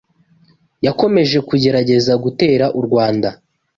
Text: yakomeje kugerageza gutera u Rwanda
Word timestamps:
yakomeje 0.85 1.37
kugerageza 1.49 2.13
gutera 2.23 2.65
u 2.79 2.81
Rwanda 2.85 3.29